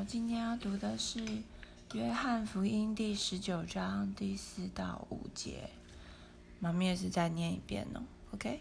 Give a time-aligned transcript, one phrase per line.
[0.00, 1.18] 好，今天要读的是
[1.92, 5.68] 《约翰福音》第十九章第四到五节。
[6.58, 8.00] 妈咪也是再念一遍哦
[8.32, 8.60] ，OK？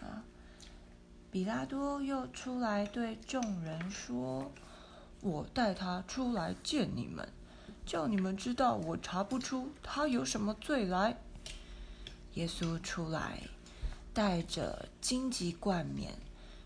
[0.00, 0.06] 好，
[1.30, 4.50] 比拉多又出来对众人说
[5.20, 7.28] ：“我带他出来见你们，
[7.84, 11.18] 叫你们知道我查不出他有什么罪来。”
[12.32, 13.42] 耶稣出来，
[14.14, 16.14] 戴着荆棘冠冕，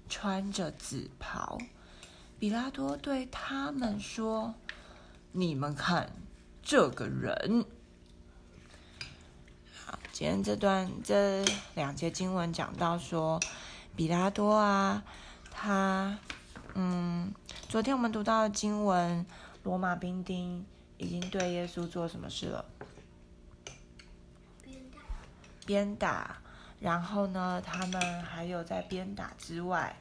[0.08, 1.58] 穿着紫袍。
[2.38, 4.54] 比拉多对他们说
[5.32, 6.10] ：“你们看
[6.62, 7.64] 这个人。”
[9.86, 11.42] 好，今天这段这
[11.74, 13.40] 两节经文讲到说，
[13.96, 15.02] 比拉多啊，
[15.50, 16.18] 他
[16.74, 17.32] 嗯，
[17.70, 19.24] 昨天我们读到的经文，
[19.62, 20.66] 罗马兵丁
[20.98, 22.64] 已经对耶稣做什么事了？
[24.62, 24.98] 鞭打，
[25.64, 26.36] 鞭打。
[26.78, 29.96] 然后呢，他们还有在鞭打之外。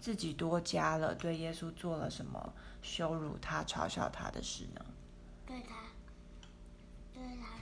[0.00, 2.52] 自己多加了对耶稣做了什么
[2.82, 4.84] 羞辱他、嘲笑他的事呢？
[5.46, 5.86] 对他，
[7.12, 7.58] 对他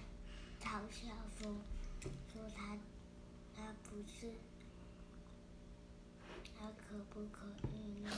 [0.61, 1.51] 嘲笑说，
[2.33, 2.77] 说他，
[3.57, 4.33] 他不是，
[6.59, 8.11] 他可不可以呢？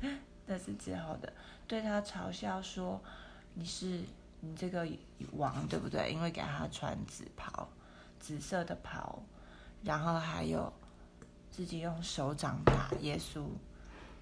[0.46, 1.32] 那是之后的，
[1.68, 3.00] 对他嘲笑说，
[3.54, 4.02] 你是
[4.40, 4.88] 你这个
[5.32, 6.10] 王对不对？
[6.10, 7.68] 因为给他穿紫袍，
[8.18, 9.22] 紫色的袍，
[9.82, 10.72] 然后还有。
[11.56, 13.42] 自己用手掌打耶稣，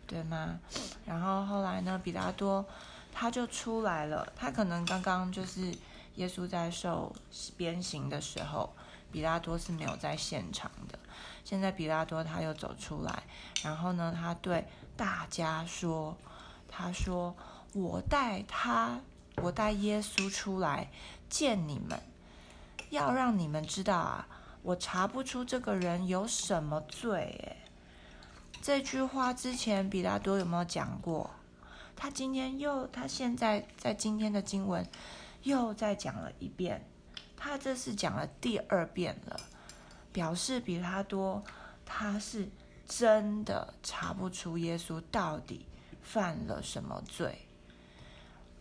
[0.07, 0.61] 对吗？
[1.05, 2.65] 然后后来呢，比拉多
[3.13, 4.33] 他就出来了。
[4.37, 5.75] 他可能刚刚就是
[6.15, 7.13] 耶稣在受
[7.57, 8.73] 鞭刑的时候，
[9.11, 10.97] 比拉多是没有在现场的。
[11.45, 13.25] 现在比拉多他又走出来，
[13.65, 14.65] 然后呢，他对
[14.97, 16.17] 大家说
[16.71, 17.35] ：“他说
[17.73, 19.01] 我带他，
[19.39, 20.89] 我带耶稣出来
[21.29, 22.01] 见你们，
[22.91, 24.29] 要让你们知道啊。”
[24.65, 27.57] 我查不出这个人有什么罪，哎，
[28.63, 31.31] 这句话之前比拉多有没有讲过？
[31.95, 34.89] 他今天又，他现在在今天的经文
[35.43, 36.83] 又再讲了一遍，
[37.37, 39.39] 他这是讲了第二遍了，
[40.11, 41.45] 表示比拉多
[41.85, 42.49] 他是
[42.89, 45.67] 真的查不出耶稣到底
[46.01, 47.47] 犯了什么罪。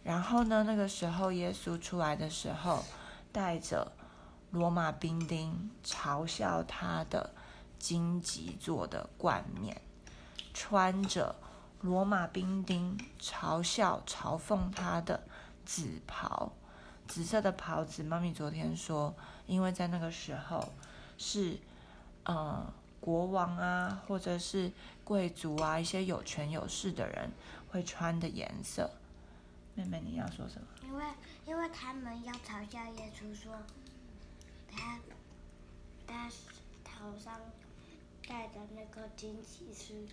[0.03, 2.83] 然后呢，那个时候耶稣出来的时候，
[3.31, 3.89] 带着。
[4.53, 7.31] 罗马兵丁嘲笑他的
[7.79, 9.81] 荆棘做的冠冕，
[10.53, 11.35] 穿着
[11.81, 15.23] 罗马兵丁嘲笑嘲讽他的
[15.65, 16.51] 紫袍，
[17.07, 18.03] 紫色的袍子。
[18.03, 19.15] 妈咪昨天说，
[19.47, 20.71] 因为在那个时候
[21.17, 21.57] 是，
[22.25, 24.71] 呃，国王啊，或者是
[25.03, 27.31] 贵族啊，一些有权有势的人
[27.71, 28.91] 会穿的颜色。
[29.73, 30.67] 妹妹，你要说什么？
[30.83, 31.03] 因为，
[31.47, 33.51] 因为他们要嘲笑耶稣说。
[34.75, 34.99] 他
[36.07, 36.29] 他
[36.83, 37.39] 头上
[38.27, 40.07] 戴的那个金旗是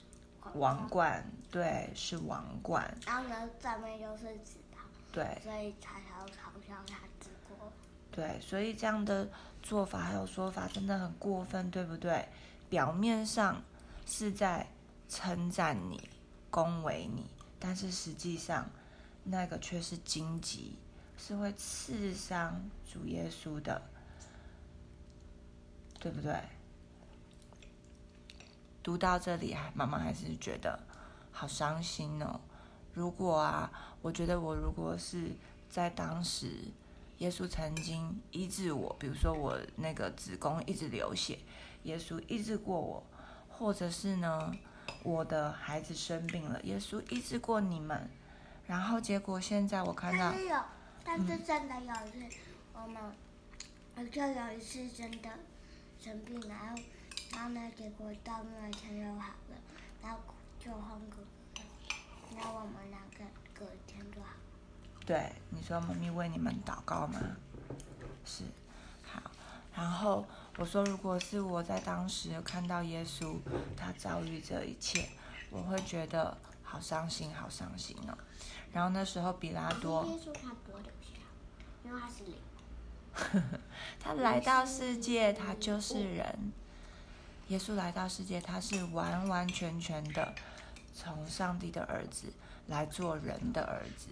[0.54, 2.92] 王冠，对，是王冠。
[3.06, 7.72] 然后呢，上面又是紫袍，对，所以才要嘲笑他紫国。
[8.10, 9.28] 对，所以这样的
[9.62, 12.28] 做法还有说法真的很过分，对不对？
[12.68, 13.62] 表面上
[14.06, 14.66] 是在
[15.08, 16.08] 称赞你、
[16.50, 17.26] 恭维你，
[17.58, 18.68] 但是实际上
[19.24, 20.76] 那个却是荆棘，
[21.18, 23.80] 是会刺伤主耶稣的。
[26.00, 26.34] 对不对？
[28.82, 30.80] 读到这里，还妈妈还是觉得
[31.30, 32.40] 好伤心哦。
[32.94, 35.30] 如果啊，我觉得我如果是
[35.68, 36.64] 在当时，
[37.18, 41.38] 耶稣曾经医治我，比如说我那个子宫一直流血，
[41.82, 43.04] 耶稣医治过我，
[43.50, 44.50] 或者是呢，
[45.02, 48.08] 我的孩子生病了，耶稣医治过你们，
[48.66, 50.64] 然后结果现在我看到，但是有，
[51.04, 52.38] 但是真的有一次，
[52.72, 53.14] 我们，
[53.96, 55.28] 我就有一次真的。
[56.00, 56.82] 生病，然后，
[57.32, 57.60] 然后呢？
[57.76, 59.56] 结果到那天又好了，
[60.02, 60.18] 然后
[60.58, 61.16] 就换个，
[62.34, 63.18] 然后我们两个
[63.52, 64.28] 隔天就好。
[65.04, 67.20] 对，你说妈咪为你们祷告吗？
[68.24, 68.44] 是，
[69.04, 69.22] 好。
[69.74, 73.36] 然后我说，如果是我在当时看到耶稣
[73.76, 75.08] 他遭遇这一切，
[75.50, 78.16] 我会觉得好伤心，好伤心哦。
[78.72, 81.20] 然后那时候比拉多，耶稣他不会留下，
[81.84, 82.34] 因为他是灵。
[83.98, 86.52] 他来到世界，他就是人。
[87.48, 90.34] 耶稣来到世界，他是完完全全的
[90.94, 92.32] 从上帝的儿子
[92.68, 94.08] 来做人的儿子。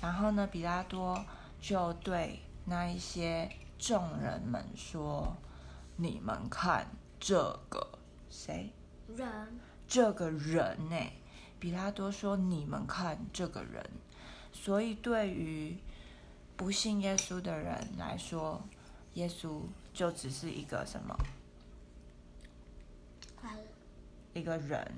[0.00, 1.24] 然后呢，比拉多
[1.60, 5.36] 就对那一些众人们说
[5.96, 6.86] ：“你们看
[7.18, 7.98] 这个
[8.30, 8.72] 谁？
[9.08, 9.26] 人？
[9.88, 10.96] 这个人呢？”
[11.58, 13.84] 比拉多说：“你们看这个人。”
[14.52, 15.76] 所以对于
[16.58, 18.60] 不信耶稣的人来说，
[19.14, 19.62] 耶稣
[19.94, 21.16] 就只是一个什么？
[24.34, 24.92] 一个人，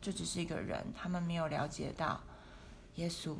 [0.00, 0.84] 就只是一个人。
[0.92, 2.20] 他们没有了解到
[2.96, 3.36] 耶稣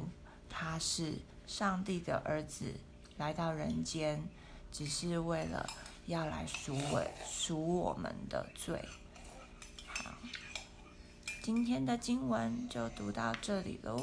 [0.49, 2.73] 他是上帝的儿子，
[3.19, 4.23] 来到人间，
[4.71, 5.69] 只是为了
[6.07, 8.89] 要来赎我赎我们的罪。
[9.87, 10.15] 好，
[11.43, 14.01] 今天的经文就读到这里喽。